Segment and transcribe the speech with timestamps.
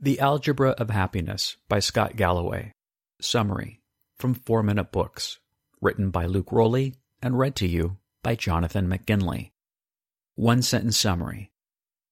[0.00, 2.72] The Algebra of Happiness by Scott Galloway.
[3.20, 3.80] Summary
[4.18, 5.38] from Four Minute Books.
[5.80, 9.52] Written by Luke Rowley and read to you by Jonathan McGinley.
[10.34, 11.52] One sentence summary.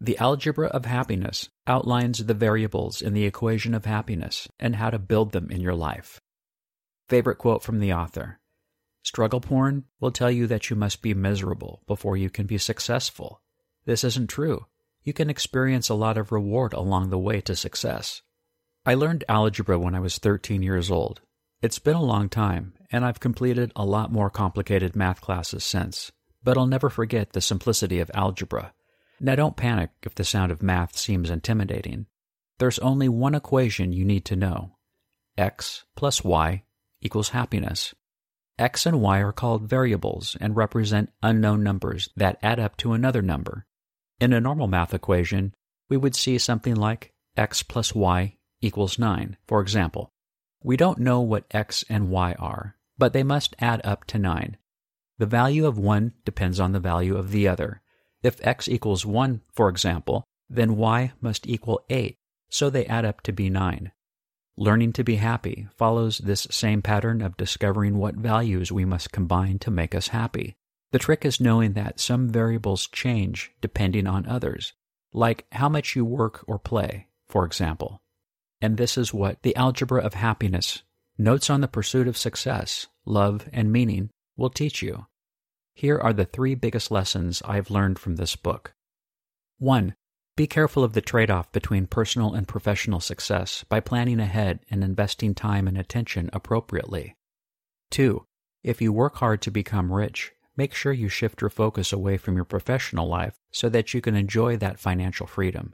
[0.00, 4.98] The Algebra of Happiness outlines the variables in the equation of happiness and how to
[4.98, 6.20] build them in your life.
[7.08, 8.38] Favorite quote from the author
[9.02, 13.42] Struggle porn will tell you that you must be miserable before you can be successful.
[13.84, 14.66] This isn't true
[15.04, 18.22] you can experience a lot of reward along the way to success.
[18.86, 21.20] I learned algebra when I was 13 years old.
[21.62, 26.10] It's been a long time, and I've completed a lot more complicated math classes since,
[26.42, 28.72] but I'll never forget the simplicity of algebra.
[29.20, 32.06] Now don't panic if the sound of math seems intimidating.
[32.58, 34.76] There's only one equation you need to know.
[35.36, 36.64] x plus y
[37.00, 37.94] equals happiness.
[38.58, 43.22] x and y are called variables and represent unknown numbers that add up to another
[43.22, 43.66] number.
[44.20, 45.54] In a normal math equation,
[45.88, 50.10] we would see something like x plus y equals 9, for example.
[50.62, 54.56] We don't know what x and y are, but they must add up to 9.
[55.18, 57.82] The value of one depends on the value of the other.
[58.22, 62.16] If x equals 1, for example, then y must equal 8,
[62.48, 63.92] so they add up to be 9.
[64.56, 69.58] Learning to be happy follows this same pattern of discovering what values we must combine
[69.58, 70.56] to make us happy.
[70.94, 74.74] The trick is knowing that some variables change depending on others,
[75.12, 78.00] like how much you work or play, for example.
[78.60, 80.84] And this is what the Algebra of Happiness,
[81.18, 85.06] Notes on the Pursuit of Success, Love, and Meaning will teach you.
[85.74, 88.72] Here are the three biggest lessons I've learned from this book.
[89.58, 89.96] 1.
[90.36, 94.84] Be careful of the trade off between personal and professional success by planning ahead and
[94.84, 97.16] investing time and attention appropriately.
[97.90, 98.24] 2.
[98.62, 102.36] If you work hard to become rich, make sure you shift your focus away from
[102.36, 105.72] your professional life so that you can enjoy that financial freedom.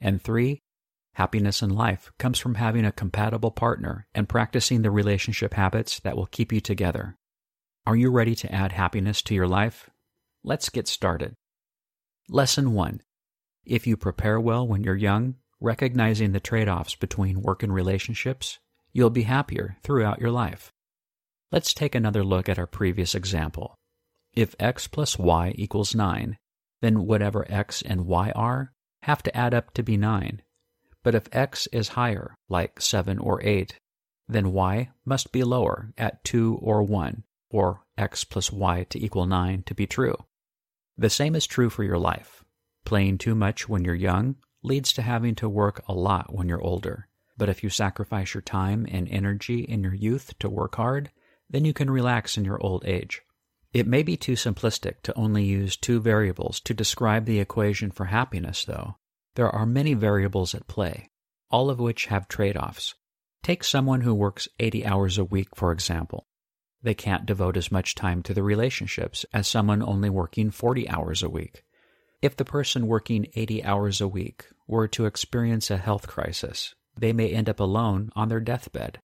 [0.00, 0.60] And three,
[1.14, 6.16] happiness in life comes from having a compatible partner and practicing the relationship habits that
[6.16, 7.16] will keep you together.
[7.86, 9.90] Are you ready to add happiness to your life?
[10.42, 11.34] Let's get started.
[12.28, 13.00] Lesson 1
[13.64, 18.58] If you prepare well when you're young, recognizing the trade offs between work and relationships,
[18.92, 20.72] you'll be happier throughout your life.
[21.52, 23.76] Let's take another look at our previous example.
[24.36, 26.36] If x plus y equals 9,
[26.82, 28.74] then whatever x and y are
[29.04, 30.42] have to add up to be 9.
[31.02, 33.78] But if x is higher, like 7 or 8,
[34.28, 39.24] then y must be lower at 2 or 1 for x plus y to equal
[39.24, 40.16] 9 to be true.
[40.98, 42.44] The same is true for your life.
[42.84, 46.62] Playing too much when you're young leads to having to work a lot when you're
[46.62, 47.08] older.
[47.38, 51.10] But if you sacrifice your time and energy in your youth to work hard,
[51.48, 53.22] then you can relax in your old age.
[53.76, 58.06] It may be too simplistic to only use two variables to describe the equation for
[58.06, 58.96] happiness, though.
[59.34, 61.10] There are many variables at play,
[61.50, 62.94] all of which have trade offs.
[63.42, 66.24] Take someone who works 80 hours a week, for example.
[66.82, 71.22] They can't devote as much time to the relationships as someone only working 40 hours
[71.22, 71.62] a week.
[72.22, 77.12] If the person working 80 hours a week were to experience a health crisis, they
[77.12, 79.00] may end up alone on their deathbed.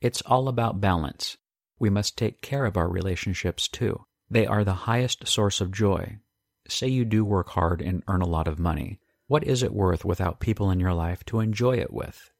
[0.00, 1.36] It's all about balance.
[1.78, 4.06] We must take care of our relationships too.
[4.30, 6.18] They are the highest source of joy.
[6.66, 8.98] Say you do work hard and earn a lot of money.
[9.26, 12.30] What is it worth without people in your life to enjoy it with?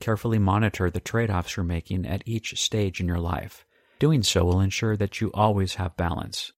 [0.00, 3.66] Carefully monitor the trade offs you're making at each stage in your life.
[3.98, 6.52] Doing so will ensure that you always have balance.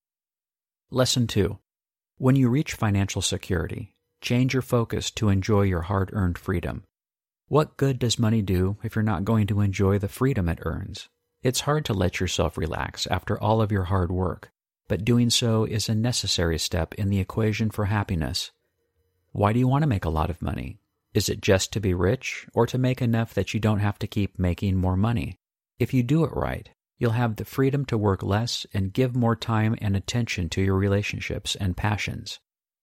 [0.91, 1.59] Lesson 2
[2.17, 6.85] When you reach financial security, change your focus to enjoy your hard earned freedom.
[7.49, 11.09] What good does money do if you're not going to enjoy the freedom it earns?
[11.43, 14.51] It's hard to let yourself relax after all of your hard work
[14.89, 18.51] but doing so is a necessary step in the equation for happiness.
[19.33, 20.81] Why do you want to make a lot of money?
[21.15, 24.07] Is it just to be rich or to make enough that you don't have to
[24.07, 25.39] keep making more money?
[25.79, 29.37] If you do it right, you'll have the freedom to work less and give more
[29.37, 32.41] time and attention to your relationships and passions.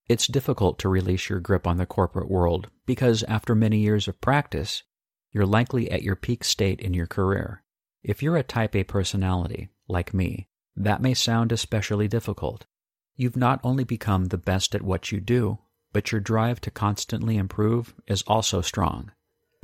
[0.08, 4.22] It's difficult to release your grip on the corporate world because after many years of
[4.22, 4.84] practice,
[5.32, 7.64] you're likely at your peak state in your career.
[8.04, 12.66] If you're a type A personality, like me, that may sound especially difficult.
[13.16, 15.60] You've not only become the best at what you do,
[15.94, 19.12] but your drive to constantly improve is also strong.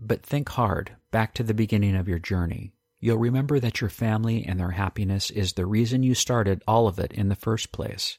[0.02, 2.74] But think hard back to the beginning of your journey.
[3.00, 7.00] You'll remember that your family and their happiness is the reason you started all of
[7.00, 8.18] it in the first place.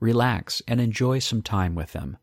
[0.00, 2.18] Relax and enjoy some time with them.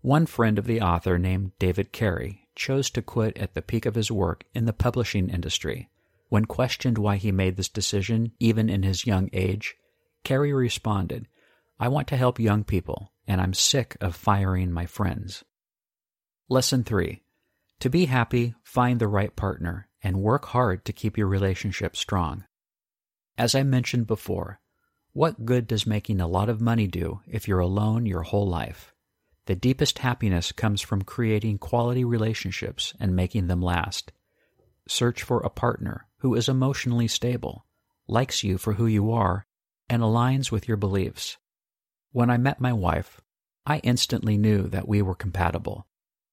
[0.00, 3.96] One friend of the author named David Carey chose to quit at the peak of
[3.96, 5.90] his work in the publishing industry.
[6.28, 9.76] When questioned why he made this decision, even in his young age,
[10.24, 11.28] Carey responded,
[11.78, 15.44] I want to help young people, and I'm sick of firing my friends.
[16.48, 17.22] Lesson 3
[17.80, 22.44] To be happy, find the right partner and work hard to keep your relationship strong.
[23.38, 24.60] As I mentioned before,
[25.12, 28.92] what good does making a lot of money do if you're alone your whole life?
[29.46, 34.12] The deepest happiness comes from creating quality relationships and making them last.
[34.88, 37.66] Search for a partner who is emotionally stable,
[38.06, 39.46] likes you for who you are,
[39.88, 41.36] and aligns with your beliefs.
[42.12, 43.20] When I met my wife,
[43.66, 45.86] I instantly knew that we were compatible.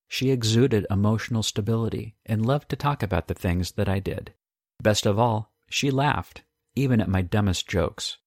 [0.08, 4.34] She exuded emotional stability and loved to talk about the things that I did.
[4.82, 6.44] Best of all, she laughed,
[6.76, 8.18] even at my dumbest jokes.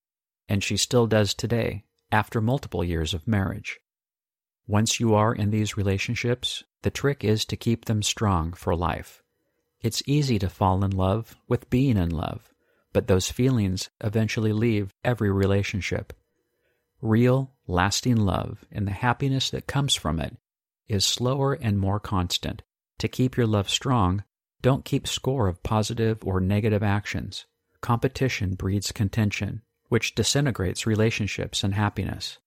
[0.49, 3.79] And she still does today, after multiple years of marriage.
[4.67, 9.23] Once you are in these relationships, the trick is to keep them strong for life.
[9.87, 12.53] It's easy to fall in love with being in love,
[12.93, 16.13] but those feelings eventually leave every relationship.
[17.01, 20.37] Real, lasting love and the happiness that comes from it
[20.89, 22.63] is slower and more constant.
[22.99, 24.25] To keep your love strong,
[24.61, 27.47] don't keep score of positive or negative actions.
[27.81, 32.39] Competition breeds contention, which disintegrates relationships and happiness.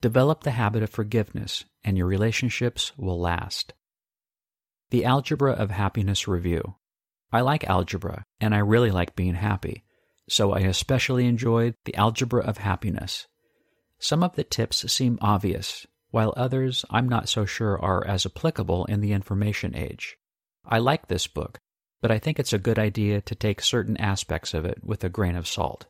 [0.00, 3.74] Develop the habit of forgiveness, and your relationships will last.
[4.90, 6.74] The Algebra of Happiness Review.
[7.32, 9.84] I like algebra, and I really like being happy,
[10.28, 13.28] so I especially enjoyed the Algebra of Happiness.
[13.98, 18.84] Some of the tips seem obvious, while others I'm not so sure are as applicable
[18.86, 20.16] in the information age.
[20.64, 21.60] I like this book,
[22.00, 25.08] but I think it's a good idea to take certain aspects of it with a
[25.08, 25.86] grain of salt.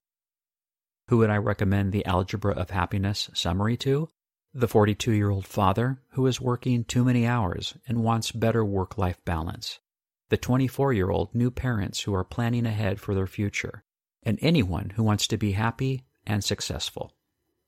[1.08, 4.08] Who would I recommend the Algebra of Happiness summary to?
[4.52, 8.98] The 42 year old father who is working too many hours and wants better work
[8.98, 9.78] life balance.
[10.30, 13.82] The 24 year old new parents who are planning ahead for their future.
[14.22, 17.16] And anyone who wants to be happy and successful.